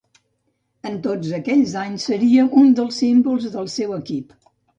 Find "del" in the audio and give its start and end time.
3.59-3.71